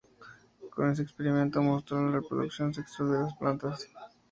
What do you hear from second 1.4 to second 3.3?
mostró la reproducción sexual de